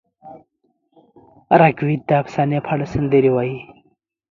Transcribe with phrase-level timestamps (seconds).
[1.59, 3.57] رګ وید د افسانې په اړه سندرې لري.